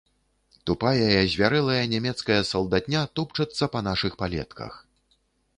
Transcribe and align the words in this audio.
Тупая 0.67 0.93
і 1.01 1.17
азвярэлая 1.25 1.83
нямецкая 1.93 2.37
салдатня 2.53 3.05
топчацца 3.21 3.71
па 3.77 3.85
нашых 3.89 4.21
палетках. 4.23 4.73